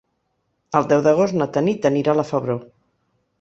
[0.79, 2.57] El deu d'agost na Tanit anirà a la Febró.